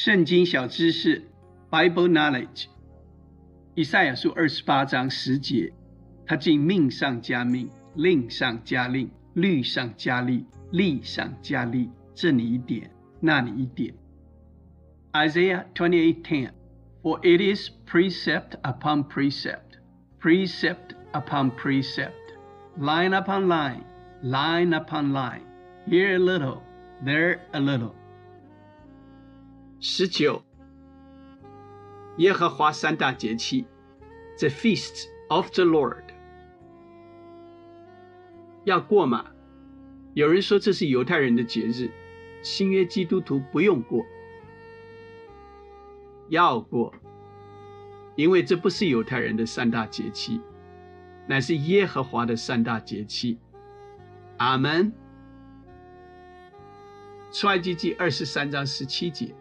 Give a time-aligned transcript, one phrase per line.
[0.00, 1.22] 圣经小知识，
[1.70, 2.66] Bible Knowledge。
[3.74, 5.72] 以赛亚书二十八章十节，
[6.26, 13.94] 他竟命上加命，令上加令，律上加律，利上加利，这里一点，那里一点。
[15.12, 16.50] Isaiah twenty eight ten,
[17.02, 19.78] for it is precept upon precept,
[20.20, 22.12] precept upon precept,
[22.76, 23.84] line upon line,
[24.22, 25.42] line upon line,
[25.86, 26.62] here a little,
[27.04, 27.94] there a little.
[29.83, 30.43] 十九，
[32.17, 33.65] 耶和华三大节期
[34.37, 36.03] ，the feasts of the Lord，
[38.63, 39.25] 要过吗？
[40.13, 41.89] 有人说这是犹太人的节日，
[42.43, 44.05] 新约基督徒不用过，
[46.29, 46.93] 要过，
[48.15, 50.39] 因为这不是犹太人的三大节期，
[51.25, 53.39] 乃是耶和华的三大节期。
[54.37, 54.93] 阿门。
[57.31, 59.33] 出埃及记二十三章十七节。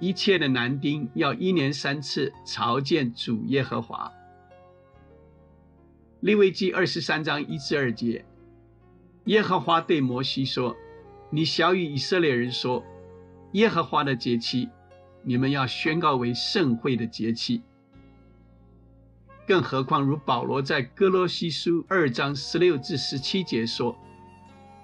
[0.00, 4.12] 一切的男丁要一年三次朝见主耶和华。
[6.20, 8.24] 利未记二十三章一至二节，
[9.24, 10.76] 耶和华对摩西说
[11.30, 12.84] ：“你小与以色列人说，
[13.52, 14.68] 耶和华的节期，
[15.22, 17.62] 你们要宣告为盛会的节期。
[19.46, 23.96] 更何况如保罗在哥罗西书二章十六至十七节说，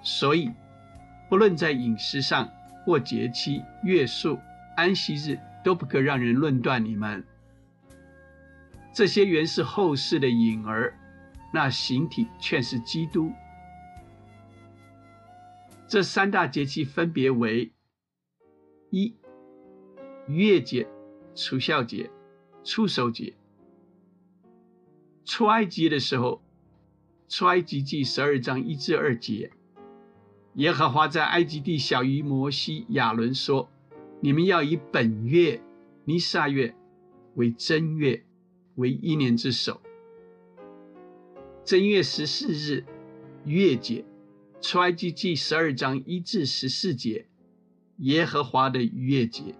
[0.02, 0.50] 所以
[1.28, 2.48] 不论在饮食上
[2.84, 4.36] 或节期、月数。”
[4.76, 7.24] 安息日都不可让人论断你们，
[8.92, 10.98] 这些原是后世的影儿，
[11.52, 13.32] 那形体却是基督。
[15.86, 17.72] 这三大节气分别为：
[18.90, 19.14] 一、
[20.26, 20.88] 月节、
[21.34, 22.10] 除孝节、
[22.64, 23.34] 出守节。
[25.24, 26.42] 出埃及的时候，
[27.28, 29.52] 出埃及记十二章一至二节，
[30.54, 33.70] 耶和华在埃及地小于摩西、亚伦说。
[34.24, 35.60] 你们要以本月
[36.06, 36.74] 尼撒月
[37.34, 38.24] 为正月，
[38.76, 39.82] 为一年之首。
[41.62, 42.86] 正月十四日
[43.44, 44.02] 月节，
[44.62, 47.26] 出埃及记十二章一至十四节，
[47.98, 49.54] 耶和华的月节。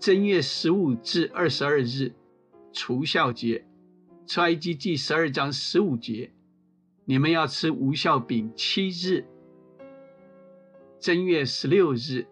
[0.00, 2.12] 正月十五至二十二日
[2.72, 3.64] 除孝节，
[4.26, 6.32] 出埃及记十二章十五节，
[7.04, 9.24] 你们要吃无孝饼七日。
[10.98, 12.26] 正月十六日。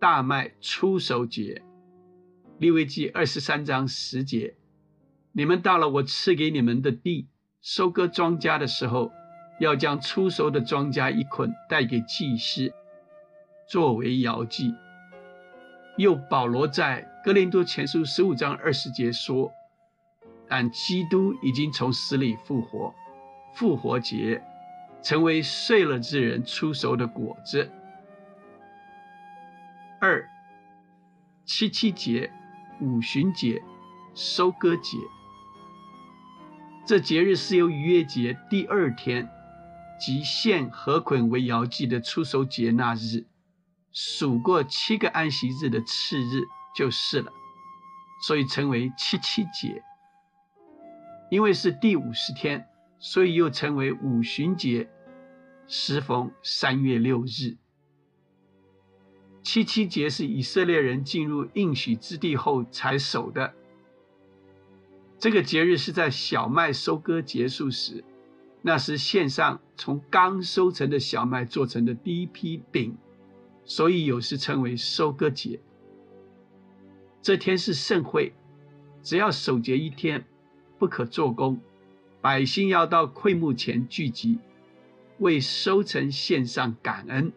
[0.00, 1.60] 大麦出手节，
[2.56, 4.54] 利未记二十三章十节，
[5.32, 7.28] 你们到了我赐给你们的地，
[7.60, 9.12] 收割庄稼的时候，
[9.60, 12.72] 要将出熟的庄稼一捆带给祭司，
[13.68, 14.74] 作为摇祭。
[15.98, 19.52] 又保罗在哥林多前书十五章二十节说
[20.48, 22.94] ：“但基督已经从死里复活，
[23.52, 24.42] 复活节
[25.02, 27.70] 成为睡了之人出熟的果子。”
[30.02, 30.26] 二
[31.44, 32.32] 七七节、
[32.80, 33.62] 五旬节、
[34.14, 34.96] 收割节，
[36.86, 39.28] 这节日是由逾越节第二天
[40.00, 43.26] 即献禾捆为摇祭的出手节那日，
[43.92, 46.44] 数过七个安息日的次日
[46.74, 47.30] 就是了，
[48.26, 49.82] 所以称为七七节。
[51.30, 52.66] 因为是第五十天，
[52.98, 54.88] 所以又称为五旬节，
[55.66, 57.58] 时逢三月六日。
[59.52, 63.52] 七七节是以色列人进入应许之地后才守的。
[65.18, 68.04] 这个节日是在小麦收割结束时，
[68.62, 72.96] 那时献上从刚收成的小麦做成的第一批饼，
[73.64, 75.58] 所以有时称为收割节。
[77.20, 78.32] 这天是盛会，
[79.02, 80.24] 只要守节一天，
[80.78, 81.60] 不可做工。
[82.20, 84.38] 百姓要到会幕前聚集，
[85.18, 87.32] 为收成献上感恩。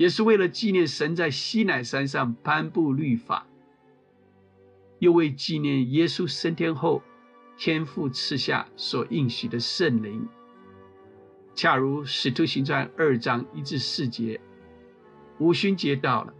[0.00, 3.46] 也是为了纪念神在西乃山上颁布律法，
[4.98, 7.02] 又为纪念耶稣升天后，
[7.58, 10.26] 天父赐下所应许的圣灵。
[11.54, 14.40] 恰如使徒行传二章一至四节，
[15.38, 16.32] 五旬节到了，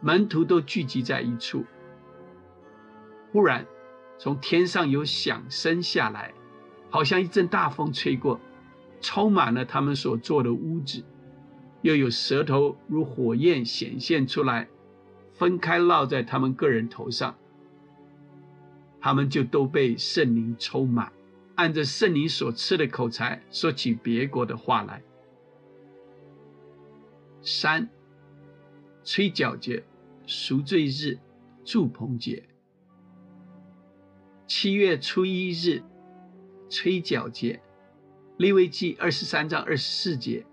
[0.00, 1.64] 门徒都聚集在一处。
[3.32, 3.66] 忽然，
[4.18, 6.32] 从天上有响声下来，
[6.90, 8.40] 好像一阵大风吹过，
[9.00, 11.02] 充满了他们所坐的屋子。
[11.84, 14.66] 又有舌头如火焰显现出来，
[15.34, 17.36] 分开落在他们个人头上，
[19.02, 21.12] 他们就都被圣灵充满，
[21.56, 25.02] 按着圣灵所赐的口才说起别国的话来。
[27.42, 27.90] 三，
[29.04, 29.84] 吹角节、
[30.24, 31.18] 赎罪日、
[31.66, 32.44] 祝棚节。
[34.46, 35.82] 七月初一日，
[36.70, 37.60] 吹角节，
[38.38, 40.46] 利未记二十三章二十四节。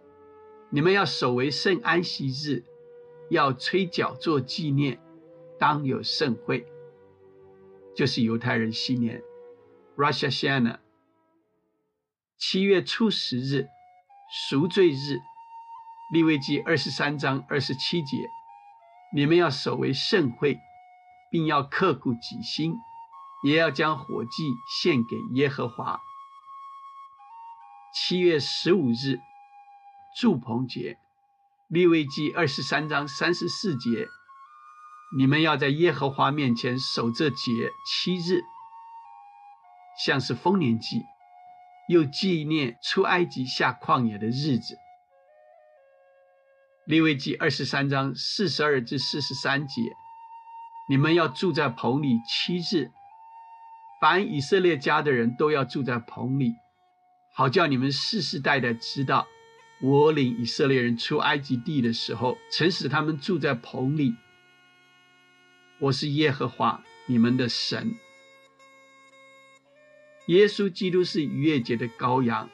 [0.73, 2.63] 你们要守为圣安息日，
[3.29, 5.01] 要吹角做纪念，
[5.59, 6.65] 当有盛会，
[7.93, 9.21] 就是犹太人新年
[9.97, 10.79] （Rosh Hashanah）。
[12.37, 13.67] 七月初十日，
[14.49, 15.19] 赎罪日，
[16.13, 18.29] 利未记二十三章二十七节，
[19.13, 20.57] 你们要守为盛会，
[21.29, 22.77] 并要刻骨己心，
[23.43, 25.99] 也要将火祭献给耶和华。
[27.93, 29.19] 七月十五日，
[30.15, 30.97] 祝棚节，
[31.67, 34.07] 利未记二十三章三十四节，
[35.17, 38.41] 你们要在耶和华面前守这节七日，
[40.05, 41.03] 像是丰年祭。
[41.87, 44.77] 又纪念出埃及下旷野的日子。
[46.85, 49.81] 利未记二十三章四十二至四十三节，
[50.87, 52.91] 你们要住在棚里七日，
[53.99, 56.53] 凡以色列家的人都要住在棚里，
[57.33, 59.27] 好叫你们世世代代知道，
[59.83, 64.15] 我领以色列人出埃及地的时候，曾使他们住在棚里。
[65.79, 67.95] 我是耶和华你们的神。
[70.27, 72.47] 耶稣基督是逾越节的羔羊，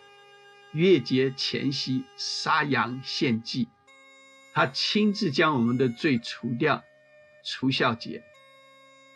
[0.72, 3.68] 逾越节前夕杀羊献祭，
[4.54, 6.82] 他亲自将我们的罪除掉。
[7.44, 8.24] 除孝节，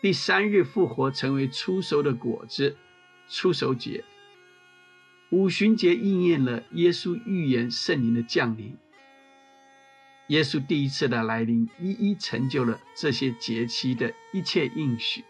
[0.02, 2.76] 第三日复活，成为出熟的果子。
[3.28, 4.04] 出熟节，
[5.32, 8.76] 五旬节应验了耶稣预言圣灵的降临。
[10.26, 15.24] 耶稣第一次的来临，一一成就了这些节期的一切应许。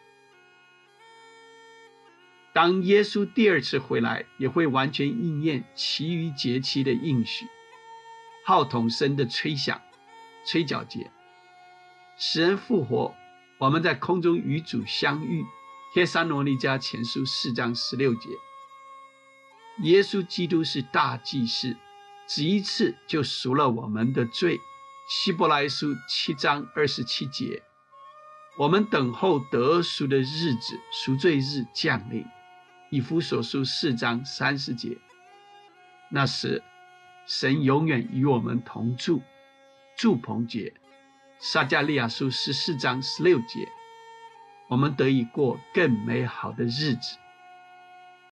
[2.52, 7.46] 当耶稣第二次回来，也会完全应验其余节期的应许。
[8.44, 9.80] 号筒声的吹响，
[10.44, 11.12] 吹角节，
[12.18, 13.14] 使人复活。
[13.58, 15.44] 我们在空中与主相遇。
[15.94, 18.28] 帖撒罗尼迦前书四章十六节。
[19.80, 21.76] 耶稣基督是大祭司，
[22.26, 24.60] 只一次就赎了我们的罪。
[25.08, 27.62] 希伯来书七章二十七节。
[28.58, 32.24] 我们等候得赎的日子，赎罪日降临。
[32.90, 34.98] 以弗所书四章三十节，
[36.10, 36.62] 那时
[37.26, 39.22] 神永远与我们同住。
[39.96, 40.74] 祝棚节，
[41.38, 43.66] 撒加利亚书十四章十六节，
[44.68, 47.16] 我们得以过更美好的日子。